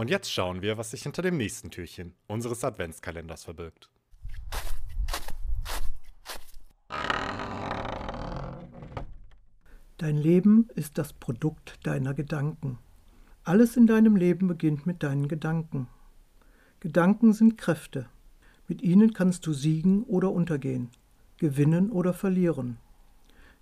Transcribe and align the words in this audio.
Und 0.00 0.08
jetzt 0.08 0.32
schauen 0.32 0.62
wir, 0.62 0.78
was 0.78 0.92
sich 0.92 1.02
hinter 1.02 1.20
dem 1.20 1.36
nächsten 1.36 1.70
Türchen 1.70 2.14
unseres 2.26 2.64
Adventskalenders 2.64 3.44
verbirgt. 3.44 3.90
Dein 9.98 10.16
Leben 10.16 10.70
ist 10.74 10.96
das 10.96 11.12
Produkt 11.12 11.78
deiner 11.82 12.14
Gedanken. 12.14 12.78
Alles 13.44 13.76
in 13.76 13.86
deinem 13.86 14.16
Leben 14.16 14.48
beginnt 14.48 14.86
mit 14.86 15.02
deinen 15.02 15.28
Gedanken. 15.28 15.86
Gedanken 16.80 17.34
sind 17.34 17.58
Kräfte. 17.58 18.08
Mit 18.68 18.80
ihnen 18.80 19.12
kannst 19.12 19.46
du 19.46 19.52
siegen 19.52 20.04
oder 20.04 20.32
untergehen, 20.32 20.88
gewinnen 21.36 21.90
oder 21.90 22.14
verlieren. 22.14 22.78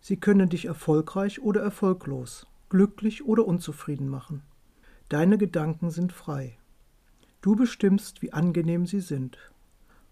Sie 0.01 0.19
können 0.19 0.49
dich 0.49 0.67
erfolgreich 0.67 1.41
oder 1.41 1.63
erfolglos, 1.63 2.47
glücklich 2.69 3.25
oder 3.25 3.45
unzufrieden 3.45 4.09
machen. 4.09 4.45
Deine 5.09 5.39
Gedanken 5.39 5.91
sind 5.91 6.13
frei. 6.13 6.59
Du 7.41 7.57
bestimmst, 7.57 8.21
wie 8.21 8.35
angenehm 8.35 8.85
sie 8.85 9.01
sind. 9.01 9.39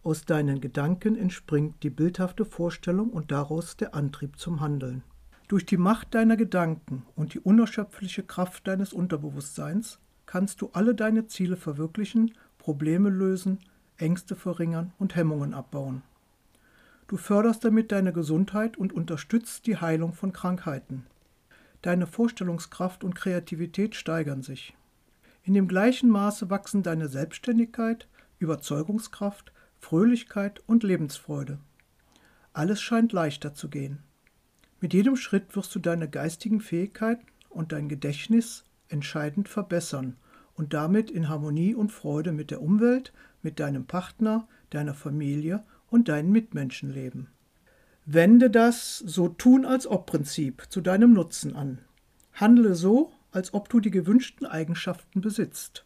Aus 0.02 0.24
deinen 0.24 0.62
Gedanken 0.62 1.16
entspringt 1.16 1.82
die 1.82 1.90
bildhafte 1.90 2.46
Vorstellung 2.46 3.10
und 3.10 3.30
daraus 3.30 3.76
der 3.76 3.94
Antrieb 3.94 4.38
zum 4.38 4.60
Handeln. 4.60 5.02
Durch 5.48 5.66
die 5.66 5.76
Macht 5.76 6.14
deiner 6.14 6.38
Gedanken 6.38 7.04
und 7.14 7.34
die 7.34 7.40
unerschöpfliche 7.40 8.22
Kraft 8.22 8.66
deines 8.66 8.94
Unterbewusstseins 8.94 9.98
kannst 10.24 10.62
du 10.62 10.70
alle 10.72 10.94
deine 10.94 11.26
Ziele 11.26 11.56
verwirklichen, 11.56 12.32
Probleme 12.56 13.10
lösen, 13.10 13.58
Ängste 13.98 14.34
verringern 14.34 14.94
und 14.98 15.14
Hemmungen 15.14 15.52
abbauen. 15.52 16.04
Du 17.06 17.18
förderst 17.18 17.66
damit 17.66 17.92
deine 17.92 18.14
Gesundheit 18.14 18.78
und 18.78 18.94
unterstützt 18.94 19.66
die 19.66 19.76
Heilung 19.76 20.14
von 20.14 20.32
Krankheiten. 20.32 21.04
Deine 21.82 22.06
Vorstellungskraft 22.06 23.04
und 23.04 23.14
Kreativität 23.14 23.94
steigern 23.94 24.42
sich. 24.42 24.74
In 25.46 25.54
dem 25.54 25.68
gleichen 25.68 26.10
Maße 26.10 26.50
wachsen 26.50 26.82
deine 26.82 27.06
Selbstständigkeit, 27.06 28.08
Überzeugungskraft, 28.40 29.52
Fröhlichkeit 29.78 30.60
und 30.66 30.82
Lebensfreude. 30.82 31.60
Alles 32.52 32.80
scheint 32.80 33.12
leichter 33.12 33.54
zu 33.54 33.68
gehen. 33.68 34.00
Mit 34.80 34.92
jedem 34.92 35.14
Schritt 35.14 35.54
wirst 35.54 35.72
du 35.76 35.78
deine 35.78 36.10
geistigen 36.10 36.60
Fähigkeiten 36.60 37.24
und 37.48 37.70
dein 37.70 37.88
Gedächtnis 37.88 38.64
entscheidend 38.88 39.48
verbessern 39.48 40.16
und 40.54 40.74
damit 40.74 41.12
in 41.12 41.28
Harmonie 41.28 41.76
und 41.76 41.92
Freude 41.92 42.32
mit 42.32 42.50
der 42.50 42.60
Umwelt, 42.60 43.12
mit 43.40 43.60
deinem 43.60 43.86
Partner, 43.86 44.48
deiner 44.70 44.94
Familie 44.94 45.62
und 45.88 46.08
deinen 46.08 46.32
Mitmenschen 46.32 46.90
leben. 46.90 47.28
Wende 48.04 48.50
das 48.50 48.98
so 48.98 49.28
tun 49.28 49.64
als 49.64 49.86
ob 49.86 50.06
Prinzip 50.06 50.64
zu 50.70 50.80
deinem 50.80 51.12
Nutzen 51.12 51.54
an. 51.54 51.78
Handle 52.32 52.74
so, 52.74 53.12
als 53.36 53.52
ob 53.52 53.68
du 53.68 53.80
die 53.80 53.90
gewünschten 53.90 54.46
Eigenschaften 54.46 55.20
besitzt. 55.20 55.84